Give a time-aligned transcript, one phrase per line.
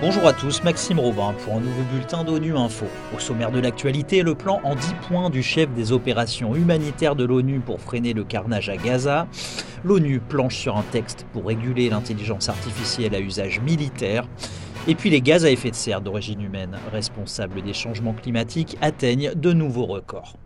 [0.00, 2.86] Bonjour à tous, Maxime Robin pour un nouveau bulletin d'ONU Info.
[3.14, 7.24] Au sommaire de l'actualité, le plan en 10 points du chef des opérations humanitaires de
[7.24, 9.26] l'ONU pour freiner le carnage à Gaza.
[9.84, 14.26] L'ONU planche sur un texte pour réguler l'intelligence artificielle à usage militaire.
[14.88, 19.34] Et puis les gaz à effet de serre d'origine humaine, responsables des changements climatiques, atteignent
[19.34, 20.38] de nouveaux records.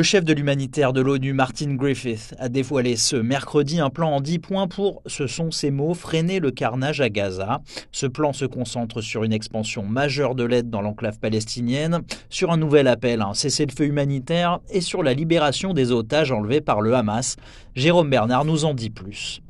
[0.00, 4.22] Le chef de l'humanitaire de l'ONU, Martin Griffith, a dévoilé ce mercredi un plan en
[4.22, 7.60] 10 points pour, ce sont ses mots, freiner le carnage à Gaza.
[7.92, 12.00] Ce plan se concentre sur une expansion majeure de l'aide dans l'enclave palestinienne,
[12.30, 16.62] sur un nouvel appel à un cessez-le-feu humanitaire et sur la libération des otages enlevés
[16.62, 17.36] par le Hamas.
[17.74, 19.42] Jérôme Bernard nous en dit plus.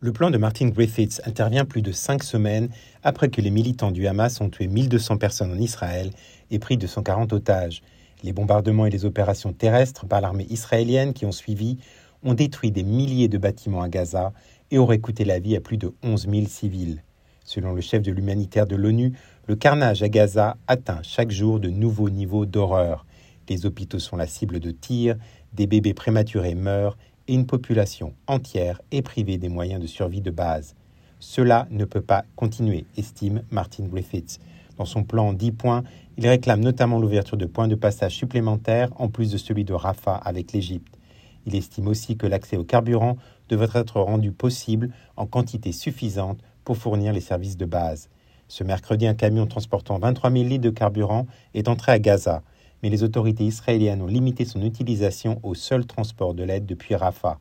[0.00, 2.70] Le plan de Martin Griffiths intervient plus de cinq semaines
[3.04, 6.10] après que les militants du Hamas ont tué 1200 personnes en Israël
[6.50, 7.82] et pris 240 otages.
[8.22, 11.78] Les bombardements et les opérations terrestres par l'armée israélienne qui ont suivi
[12.22, 14.32] ont détruit des milliers de bâtiments à Gaza
[14.70, 17.02] et auraient coûté la vie à plus de 11 000 civils.
[17.44, 19.12] Selon le chef de l'humanitaire de l'ONU,
[19.46, 23.06] le carnage à Gaza atteint chaque jour de nouveaux niveaux d'horreur.
[23.48, 25.16] Les hôpitaux sont la cible de tirs,
[25.52, 26.98] des bébés prématurés meurent
[27.28, 30.74] et une population entière est privée des moyens de survie de base.
[31.20, 34.40] Cela ne peut pas continuer, estime Martin Griffiths.
[34.76, 35.84] Dans son plan en 10 points,
[36.18, 40.16] il réclame notamment l'ouverture de points de passage supplémentaires en plus de celui de Rafah
[40.16, 40.98] avec l'Égypte.
[41.46, 43.16] Il estime aussi que l'accès au carburant
[43.48, 48.10] devrait être rendu possible en quantité suffisante pour fournir les services de base.
[48.48, 52.42] Ce mercredi, un camion transportant 23 000 litres de carburant est entré à Gaza,
[52.82, 57.38] mais les autorités israéliennes ont limité son utilisation au seul transport de l'aide depuis Rafah.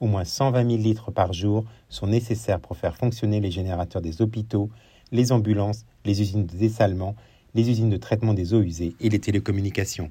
[0.00, 4.22] Au moins 120 000 litres par jour sont nécessaires pour faire fonctionner les générateurs des
[4.22, 4.70] hôpitaux,
[5.12, 7.14] les ambulances, les usines de dessalement,
[7.54, 10.10] les usines de traitement des eaux usées et les télécommunications.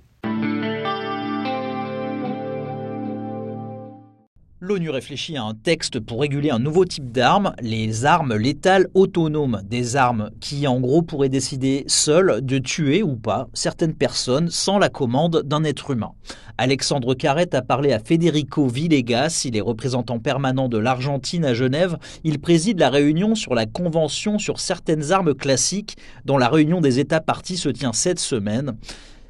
[4.67, 9.61] L'ONU réfléchit à un texte pour réguler un nouveau type d'armes, les armes létales autonomes,
[9.63, 14.77] des armes qui en gros pourraient décider seules de tuer ou pas certaines personnes sans
[14.77, 16.11] la commande d'un être humain.
[16.57, 21.97] Alexandre Carrette a parlé à Federico Villegas, il est représentant permanent de l'Argentine à Genève.
[22.25, 25.95] Il préside la réunion sur la Convention sur certaines armes classiques,
[26.25, 28.75] dont la réunion des États partis se tient cette semaine.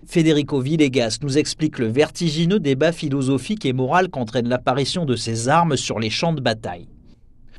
[0.07, 5.75] Federico Villegas nous explique le vertigineux débat philosophique et moral qu'entraîne l'apparition de ces armes
[5.75, 6.87] sur les champs de bataille.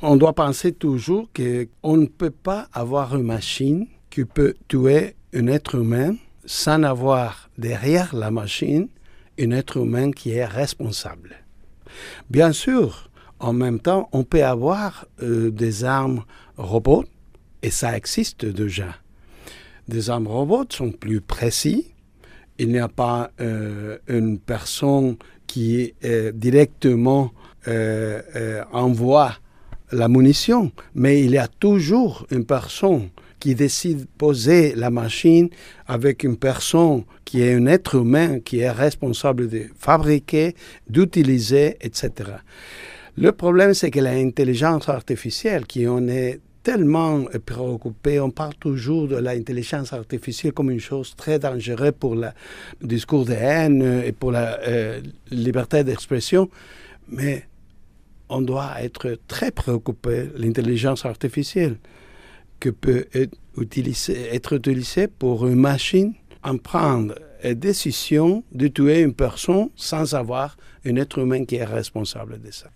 [0.01, 5.47] On doit penser toujours qu'on ne peut pas avoir une machine qui peut tuer un
[5.47, 6.17] être humain
[6.47, 8.89] sans avoir derrière la machine
[9.39, 11.37] un être humain qui est responsable.
[12.31, 13.11] Bien sûr,
[13.41, 16.25] en même temps, on peut avoir euh, des armes
[16.57, 17.05] robots,
[17.63, 18.97] et ça existe déjà.
[19.87, 21.93] Des armes robots sont plus précis,
[22.59, 27.33] il n'y a pas euh, une personne qui euh, directement
[27.67, 29.35] euh, envoie
[29.93, 33.09] la munition, mais il y a toujours une personne
[33.41, 35.49] qui décide de poser la machine
[35.87, 40.55] avec une personne qui est un être humain, qui est responsable de fabriquer,
[40.89, 42.11] d'utiliser, etc.
[43.17, 48.21] Le problème, c'est que l'intelligence artificielle, qui en est tellement préoccupé.
[48.21, 52.29] On parle toujours de l'intelligence artificielle comme une chose très dangereuse pour le
[52.83, 56.51] discours de haine et pour la euh, liberté d'expression.
[57.09, 57.45] Mais
[58.29, 61.79] on doit être très préoccupé l'intelligence artificielle
[62.61, 66.13] que peut être utilisée, être utilisée pour une machine
[66.45, 71.65] en prendre la décision de tuer une personne sans avoir un être humain qui est
[71.65, 72.69] responsable de ça.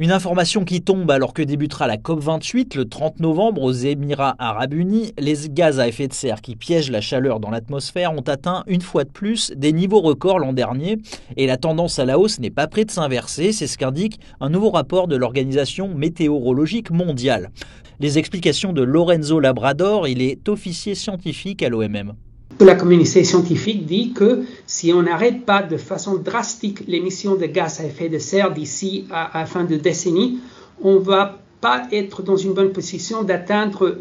[0.00, 4.74] Une information qui tombe alors que débutera la COP28 le 30 novembre aux Émirats arabes
[4.74, 5.12] unis.
[5.18, 8.80] Les gaz à effet de serre qui piègent la chaleur dans l'atmosphère ont atteint une
[8.80, 10.98] fois de plus des niveaux records l'an dernier
[11.36, 14.50] et la tendance à la hausse n'est pas près de s'inverser, c'est ce qu'indique un
[14.50, 17.50] nouveau rapport de l'Organisation météorologique mondiale.
[17.98, 22.14] Les explications de Lorenzo Labrador, il est officier scientifique à l'OMM.
[22.60, 27.80] La communauté scientifique dit que si on n'arrête pas de façon drastique l'émission de gaz
[27.80, 30.40] à effet de serre d'ici à, la fin de décennie,
[30.82, 33.96] on va pas être dans une bonne position d'atteindre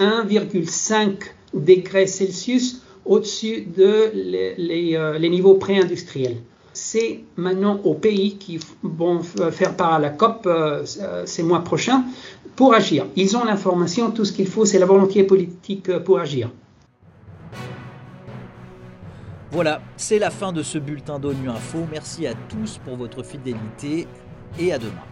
[0.00, 1.12] 1,5
[1.54, 4.10] degrés Celsius au-dessus de
[4.58, 6.38] les, euh, niveaux pré-industriels.
[6.72, 10.82] C'est maintenant aux pays qui vont faire part à la COP euh,
[11.24, 12.04] ces mois prochains
[12.56, 13.06] pour agir.
[13.14, 16.50] Ils ont l'information, tout ce qu'il faut, c'est la volonté politique euh, pour agir.
[19.52, 21.86] Voilà, c'est la fin de ce bulletin d'ONU Info.
[21.90, 24.08] Merci à tous pour votre fidélité
[24.58, 25.11] et à demain.